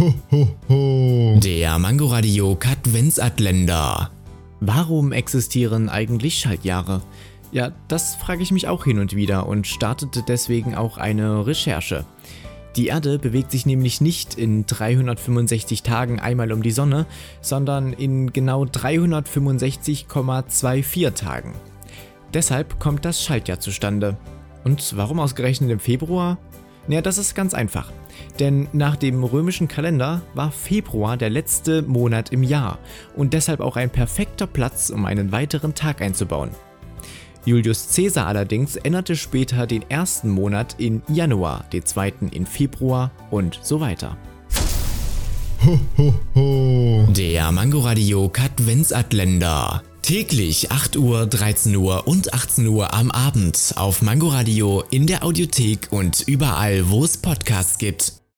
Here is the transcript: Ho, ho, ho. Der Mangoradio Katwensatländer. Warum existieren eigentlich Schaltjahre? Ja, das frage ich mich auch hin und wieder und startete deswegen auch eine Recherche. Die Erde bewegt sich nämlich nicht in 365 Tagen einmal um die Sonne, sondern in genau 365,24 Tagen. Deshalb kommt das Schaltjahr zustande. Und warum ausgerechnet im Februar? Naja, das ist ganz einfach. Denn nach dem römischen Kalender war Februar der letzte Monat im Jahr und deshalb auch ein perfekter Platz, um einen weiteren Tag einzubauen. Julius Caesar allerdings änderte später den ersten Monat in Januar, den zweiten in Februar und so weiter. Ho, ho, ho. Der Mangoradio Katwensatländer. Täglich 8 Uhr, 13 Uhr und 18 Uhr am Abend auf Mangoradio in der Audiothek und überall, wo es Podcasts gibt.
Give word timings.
Ho, 0.00 0.14
ho, 0.32 0.48
ho. 0.70 1.38
Der 1.44 1.78
Mangoradio 1.78 2.54
Katwensatländer. 2.54 4.10
Warum 4.60 5.12
existieren 5.12 5.90
eigentlich 5.90 6.38
Schaltjahre? 6.38 7.02
Ja, 7.52 7.72
das 7.86 8.14
frage 8.14 8.42
ich 8.42 8.50
mich 8.50 8.66
auch 8.66 8.84
hin 8.84 8.98
und 8.98 9.14
wieder 9.14 9.46
und 9.46 9.66
startete 9.66 10.22
deswegen 10.26 10.74
auch 10.74 10.96
eine 10.96 11.46
Recherche. 11.46 12.06
Die 12.76 12.86
Erde 12.86 13.18
bewegt 13.18 13.50
sich 13.50 13.66
nämlich 13.66 14.00
nicht 14.00 14.36
in 14.36 14.64
365 14.64 15.82
Tagen 15.82 16.18
einmal 16.18 16.50
um 16.52 16.62
die 16.62 16.70
Sonne, 16.70 17.04
sondern 17.42 17.92
in 17.92 18.32
genau 18.32 18.64
365,24 18.64 21.12
Tagen. 21.12 21.52
Deshalb 22.32 22.80
kommt 22.80 23.04
das 23.04 23.22
Schaltjahr 23.22 23.60
zustande. 23.60 24.16
Und 24.64 24.96
warum 24.96 25.20
ausgerechnet 25.20 25.70
im 25.70 25.78
Februar? 25.78 26.38
Naja, 26.88 27.02
das 27.02 27.18
ist 27.18 27.34
ganz 27.34 27.52
einfach. 27.52 27.92
Denn 28.38 28.68
nach 28.72 28.96
dem 28.96 29.22
römischen 29.24 29.68
Kalender 29.68 30.22
war 30.34 30.50
Februar 30.50 31.16
der 31.16 31.30
letzte 31.30 31.82
Monat 31.82 32.32
im 32.32 32.42
Jahr 32.42 32.78
und 33.16 33.32
deshalb 33.32 33.60
auch 33.60 33.76
ein 33.76 33.90
perfekter 33.90 34.46
Platz, 34.46 34.90
um 34.90 35.04
einen 35.04 35.32
weiteren 35.32 35.74
Tag 35.74 36.00
einzubauen. 36.00 36.50
Julius 37.44 37.94
Caesar 37.94 38.26
allerdings 38.26 38.76
änderte 38.76 39.16
später 39.16 39.66
den 39.66 39.88
ersten 39.88 40.28
Monat 40.28 40.76
in 40.78 41.02
Januar, 41.08 41.64
den 41.72 41.84
zweiten 41.86 42.28
in 42.28 42.44
Februar 42.44 43.10
und 43.30 43.58
so 43.62 43.80
weiter. 43.80 44.16
Ho, 45.64 45.78
ho, 45.98 46.14
ho. 46.34 47.06
Der 47.10 47.52
Mangoradio 47.52 48.28
Katwensatländer. 48.28 49.82
Täglich 50.10 50.72
8 50.72 50.96
Uhr, 50.96 51.24
13 51.24 51.76
Uhr 51.76 52.08
und 52.08 52.34
18 52.34 52.66
Uhr 52.66 52.92
am 52.94 53.12
Abend 53.12 53.74
auf 53.76 54.02
Mangoradio 54.02 54.82
in 54.90 55.06
der 55.06 55.22
Audiothek 55.22 55.86
und 55.92 56.22
überall, 56.26 56.90
wo 56.90 57.04
es 57.04 57.16
Podcasts 57.16 57.78
gibt. 57.78 58.20